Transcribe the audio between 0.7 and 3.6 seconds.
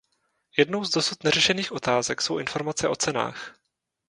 z dosud neřešených otázek jsou informace o cenách.